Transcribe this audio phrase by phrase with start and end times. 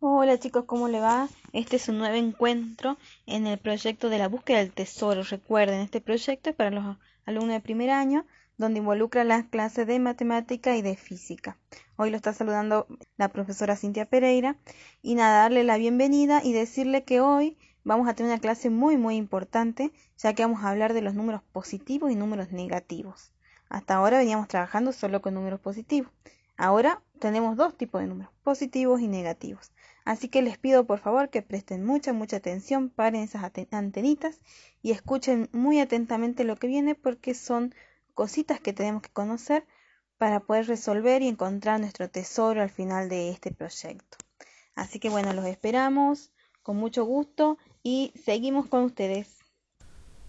[0.00, 1.28] Hola chicos, ¿cómo le va?
[1.52, 5.24] Este es un nuevo encuentro en el proyecto de la búsqueda del tesoro.
[5.24, 8.24] Recuerden, este proyecto es para los alumnos de primer año,
[8.58, 11.58] donde involucra las clases de matemática y de física.
[11.96, 14.56] Hoy lo está saludando la profesora Cintia Pereira
[15.02, 18.96] y nada, darle la bienvenida y decirle que hoy vamos a tener una clase muy
[18.96, 23.32] muy importante, ya que vamos a hablar de los números positivos y números negativos.
[23.68, 26.12] Hasta ahora veníamos trabajando solo con números positivos.
[26.58, 29.70] Ahora tenemos dos tipos de números, positivos y negativos.
[30.04, 34.40] Así que les pido por favor que presten mucha, mucha atención, paren esas antenitas
[34.82, 37.74] y escuchen muy atentamente lo que viene porque son
[38.12, 39.66] cositas que tenemos que conocer
[40.16, 44.18] para poder resolver y encontrar nuestro tesoro al final de este proyecto.
[44.74, 46.32] Así que bueno, los esperamos
[46.64, 49.36] con mucho gusto y seguimos con ustedes.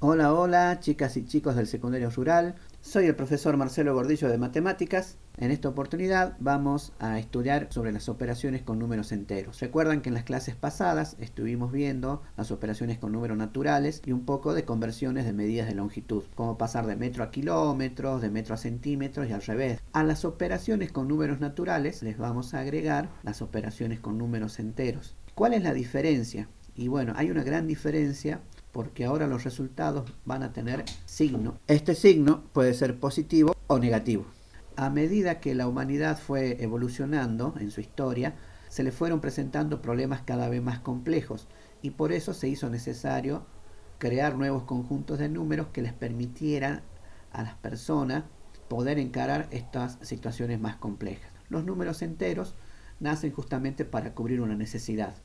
[0.00, 2.54] Hola, hola, chicas y chicos del secundario rural.
[2.82, 5.16] Soy el profesor Marcelo Gordillo de Matemáticas.
[5.40, 9.60] En esta oportunidad vamos a estudiar sobre las operaciones con números enteros.
[9.60, 14.24] Recuerdan que en las clases pasadas estuvimos viendo las operaciones con números naturales y un
[14.24, 18.54] poco de conversiones de medidas de longitud, como pasar de metro a kilómetros, de metro
[18.54, 19.80] a centímetros y al revés.
[19.92, 25.14] A las operaciones con números naturales les vamos a agregar las operaciones con números enteros.
[25.36, 26.48] ¿Cuál es la diferencia?
[26.74, 28.40] Y bueno, hay una gran diferencia
[28.72, 31.58] porque ahora los resultados van a tener signo.
[31.68, 34.26] Este signo puede ser positivo o negativo.
[34.78, 38.36] A medida que la humanidad fue evolucionando en su historia,
[38.68, 41.48] se le fueron presentando problemas cada vez más complejos
[41.82, 43.44] y por eso se hizo necesario
[43.98, 46.82] crear nuevos conjuntos de números que les permitieran
[47.32, 48.22] a las personas
[48.68, 51.32] poder encarar estas situaciones más complejas.
[51.48, 52.54] Los números enteros
[53.00, 55.16] nacen justamente para cubrir una necesidad.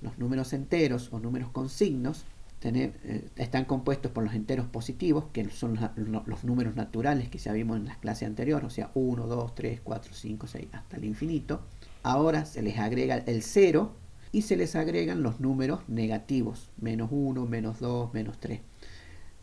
[0.00, 2.24] Los números enteros o números con signos
[2.64, 7.76] eh, están compuestos por los enteros positivos, que son los, números naturales que ya vimos
[7.76, 11.62] en las clases anteriores, o sea, 1, 2, 3, 4, 5, 6, hasta el infinito.
[12.02, 13.92] Ahora se les agrega el 0
[14.30, 18.60] y se les agregan los números negativos, menos 1, menos 2, menos 3.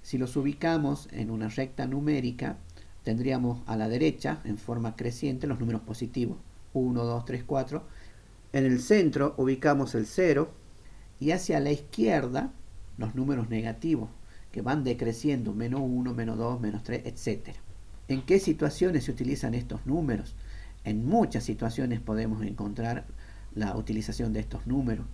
[0.02, 2.58] Si los ubicamos en una recta numérica,
[3.03, 6.38] tendríamos a la derecha, en forma creciente, los números positivos,
[6.74, 7.84] 1, 2, 3, 4.
[8.53, 10.50] En el centro ubicamos el 0
[11.19, 12.53] y hacia la izquierda
[12.99, 14.09] los números negativos,
[14.51, 17.55] que van decreciendo, menos 1, menos 2, menos 3, etc.
[18.07, 20.35] ¿En qué situaciones se utilizan estos números?
[20.83, 23.05] En muchas situaciones podemos encontrar
[23.55, 25.05] la utilización de estos números.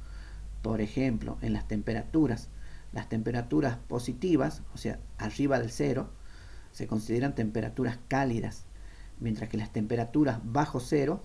[0.61, 2.49] Por ejemplo, en las temperaturas.
[2.91, 6.09] Las temperaturas positivas, o sea, arriba del cero,
[6.71, 8.65] se consideran temperaturas cálidas,
[9.19, 11.23] mientras que las temperaturas bajo cero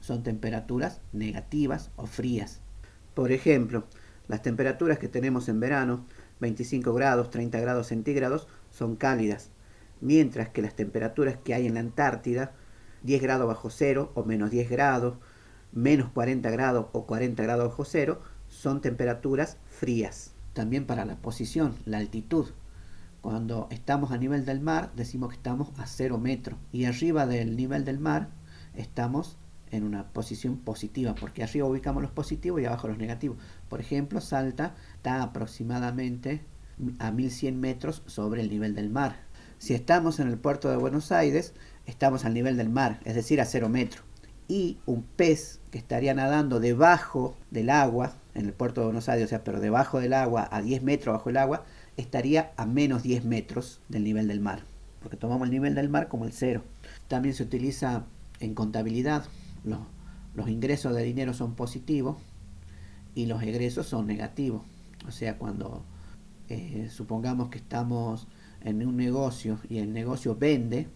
[0.00, 2.60] son temperaturas negativas o frías.
[3.14, 3.84] Por ejemplo,
[4.28, 6.04] las temperaturas que tenemos en verano,
[6.40, 9.50] 25 grados, 30 grados centígrados, son cálidas,
[10.00, 12.52] mientras que las temperaturas que hay en la Antártida,
[13.02, 15.16] 10 grados bajo cero o menos 10 grados,
[15.72, 20.34] menos 40 grados o 40 grados bajo cero, son temperaturas frías.
[20.52, 22.46] También para la posición, la altitud.
[23.20, 26.58] Cuando estamos a nivel del mar, decimos que estamos a 0 metros.
[26.72, 28.28] Y arriba del nivel del mar,
[28.74, 29.36] estamos
[29.70, 33.38] en una posición positiva, porque arriba ubicamos los positivos y abajo los negativos.
[33.68, 36.42] Por ejemplo, Salta está aproximadamente
[36.98, 39.16] a 1100 metros sobre el nivel del mar.
[39.58, 41.54] Si estamos en el puerto de Buenos Aires,
[41.86, 44.04] estamos al nivel del mar, es decir, a 0 metros.
[44.46, 49.26] Y un pez que estaría nadando debajo del agua, en el puerto de Buenos Aires,
[49.26, 51.64] o sea, pero debajo del agua, a 10 metros bajo el agua,
[51.96, 54.62] estaría a menos 10 metros del nivel del mar,
[55.02, 56.62] porque tomamos el nivel del mar como el cero.
[57.08, 58.04] También se utiliza
[58.40, 59.24] en contabilidad
[59.68, 62.16] los, ingresos de dinero son positivos
[63.14, 64.62] y los egresos son negativos.
[65.06, 65.84] O sea, cuando
[66.48, 68.26] eh, supongamos que estamos
[68.62, 70.88] en un negocio y el negocio vende,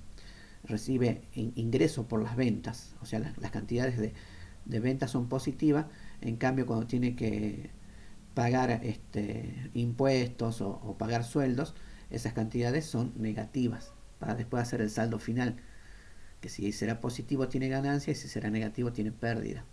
[0.65, 2.95] recibe ingresos por las ventas.
[3.01, 5.87] O sea, las, cantidades de, ventas son positivas.
[6.21, 7.71] En cambio, cuando tiene que
[8.35, 11.75] pagar este, impuestos o, o pagar sueldos,
[12.11, 15.57] esas cantidades son negativas para después hacer el saldo final
[16.43, 19.65] que si será positivo tiene ganancia y si será negativo tiene pérdida.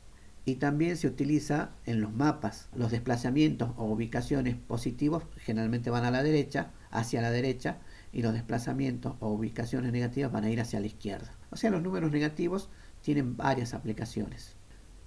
[0.45, 2.69] Y también se utiliza en los mapas.
[2.73, 7.79] Los desplazamientos o ubicaciones positivos generalmente van a la derecha, hacia la derecha,
[8.13, 11.33] y los desplazamientos o ubicaciones negativas van a ir hacia la izquierda.
[11.49, 12.69] O sea, los números negativos
[13.01, 14.55] tienen varias aplicaciones.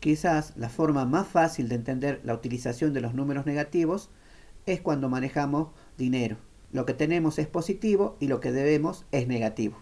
[0.01, 4.11] Quizás la forma más fácil de entender la utilización de los números negativos
[4.67, 6.39] es cuando manejamos dinero.
[6.73, 9.79] Lo que tenemos es positivo y lo que debemos es negativo.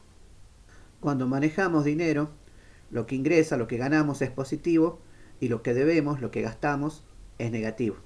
[1.01, 2.31] Cuando manejamos dinero,
[2.91, 5.01] lo que ingresa, lo que ganamos es positivo
[5.41, 7.05] y lo que debemos, lo que gastamos,
[7.39, 7.97] es negativo.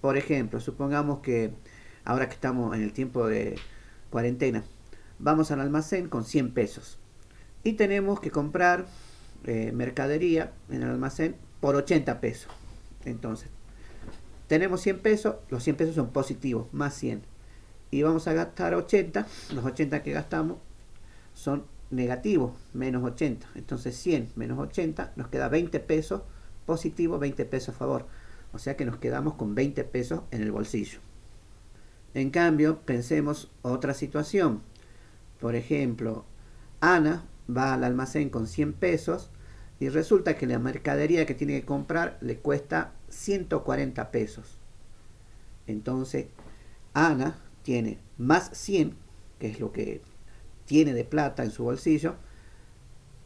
[0.00, 1.52] Por ejemplo, supongamos que
[2.04, 3.56] ahora que estamos en el tiempo de
[4.10, 4.64] cuarentena,
[5.18, 6.98] vamos al almacén con 100 pesos
[7.62, 8.86] y tenemos que comprar
[9.44, 12.52] eh, mercadería en el almacén por 80 pesos.
[13.06, 13.48] Entonces,
[14.46, 17.22] tenemos 100 pesos, los 100 pesos son positivos, más 100.
[17.90, 20.58] Y vamos a gastar 80, los 80 que gastamos
[21.32, 23.46] son negativos, menos 80.
[23.54, 26.22] Entonces 100 menos 80 nos queda 20 pesos
[26.66, 28.06] positivo, 20 pesos a favor.
[28.52, 31.00] O sea que nos quedamos con 20 pesos en el bolsillo.
[32.14, 34.62] En cambio, pensemos otra situación.
[35.40, 36.24] Por ejemplo,
[36.80, 39.30] Ana va al almacén con 100 pesos
[39.80, 44.58] y resulta que la mercadería que tiene que comprar le cuesta 140 pesos.
[45.66, 46.26] Entonces,
[46.92, 48.94] Ana tiene más 100,
[49.40, 50.02] que es lo que
[50.66, 52.16] tiene de plata en su bolsillo,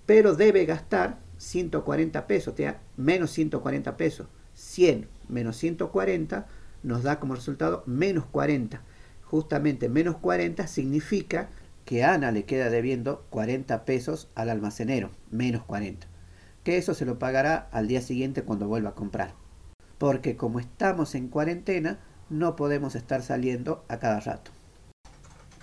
[0.06, 4.26] pero debe gastar 140 pesos, o sea, menos 140 pesos.
[4.55, 6.46] 100 menos 140
[6.82, 8.82] nos da como resultado menos 40.
[9.23, 11.50] Justamente menos 40 significa
[11.85, 16.06] que Ana le queda debiendo 40 pesos al almacenero, menos 40.
[16.64, 19.34] Que eso se lo pagará al día siguiente cuando vuelva a comprar.
[19.96, 21.99] Porque como estamos en cuarentena,
[22.31, 24.50] no podemos estar saliendo a cada rato.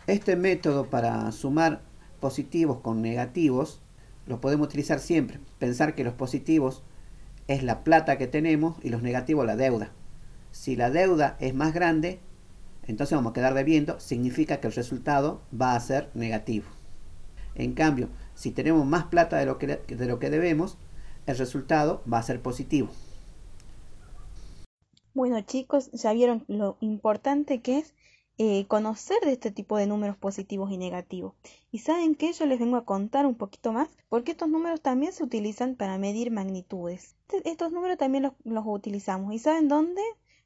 [0.07, 1.81] Este método para sumar
[2.19, 3.81] positivos con negativos
[4.27, 5.39] lo podemos utilizar siempre.
[5.57, 6.83] Pensar que los positivos
[7.47, 9.91] es la plata que tenemos y los negativos la deuda.
[10.51, 12.19] Si la deuda es más grande,
[12.83, 16.67] entonces vamos a quedar debiendo, significa que el resultado va a ser negativo.
[17.55, 20.77] En cambio, si tenemos más plata de lo que, de lo que debemos,
[21.25, 22.89] el resultado va a ser positivo.
[25.15, 27.95] Bueno chicos, ya vieron lo importante que es
[28.37, 31.33] eh, conocer de este tipo de números positivos y negativos.
[31.71, 35.13] Y saben que yo les vengo a contar un poquito más, porque estos números también
[35.13, 37.15] se utilizan para medir magnitudes.
[37.29, 39.33] Este, estos números también los, los utilizamos.
[39.33, 40.01] ¿Y saben dónde?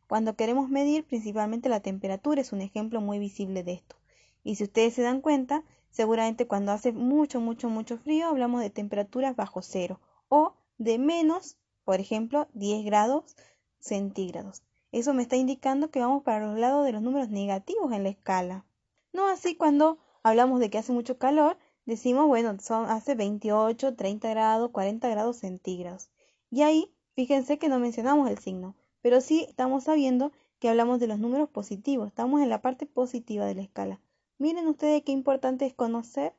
[0.08, 3.96] Cuando queremos medir principalmente la temperatura, es un ejemplo muy visible de esto.
[4.44, 8.70] Y si ustedes se dan cuenta, seguramente cuando hace mucho, mucho, mucho frío hablamos de
[8.70, 13.36] temperaturas bajo cero o de menos, por ejemplo, 10 grados
[13.80, 14.64] centígrados.
[14.92, 18.10] Eso me está indicando que vamos para los lados de los números negativos en la
[18.10, 18.66] escala.
[19.14, 24.30] No así cuando hablamos de que hace mucho calor, decimos, bueno, son, hace 28, 30
[24.30, 26.10] grados, 40 grados centígrados.
[26.50, 31.08] Y ahí, fíjense que no mencionamos el signo, pero sí estamos sabiendo que hablamos de
[31.08, 34.02] los números positivos, estamos en la parte positiva de la escala.
[34.38, 36.34] Miren ustedes qué importante es conocer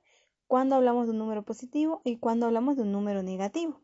[0.47, 3.81] cuando hablamos de un número positivo y cuando hablamos de un número negativo.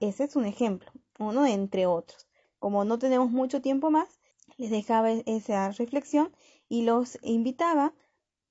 [0.00, 2.28] Ese es un ejemplo, uno entre otros.
[2.64, 4.08] Como no tenemos mucho tiempo más,
[4.56, 6.34] les dejaba esa reflexión
[6.66, 7.92] y los invitaba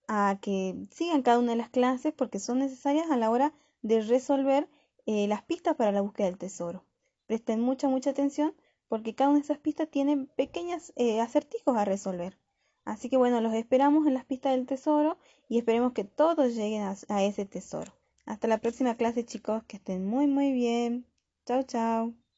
[0.08, 4.02] a que sigan cada una de las clases porque son necesarias a la hora de
[4.02, 4.70] resolver
[5.08, 6.86] eh, las pistas para la búsqueda del tesoro.
[7.26, 8.54] Presten mucha, mucha atención
[8.88, 12.38] porque cada una de esas pistas tiene pequeños eh, acertijos a resolver.
[12.86, 15.18] Así que bueno, los esperamos en las pistas del tesoro
[15.50, 17.92] y esperemos que todos lleguen a ese tesoro.
[18.28, 21.08] Hasta la próxima clase chicos, que estén muy muy bien.
[21.48, 22.14] Chao, chao.